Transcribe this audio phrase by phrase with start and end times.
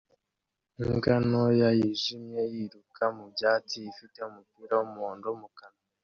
[0.81, 5.79] Imbwa ntoya yijimye yiruka mu byatsi ifite umupira wumuhondo mu kanwa